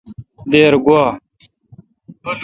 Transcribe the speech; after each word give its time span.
دیر 0.51 0.73
گوا۔ 0.85 1.03